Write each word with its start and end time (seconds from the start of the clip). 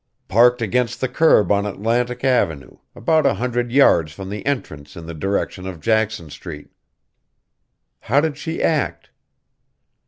"Parked 0.27 0.63
against 0.63 0.99
the 0.99 1.07
curb 1.07 1.51
on 1.51 1.67
Atlantic 1.67 2.23
Avenue 2.23 2.77
about 2.95 3.27
a 3.27 3.35
hundred 3.35 3.71
yards 3.71 4.11
from 4.11 4.31
the 4.31 4.43
entrance 4.47 4.95
in 4.95 5.05
the 5.05 5.13
direction 5.13 5.67
of 5.67 5.79
Jackson 5.79 6.31
street." 6.31 6.71
"How 7.99 8.19
did 8.19 8.35
she 8.35 8.63
act?" 8.63 9.11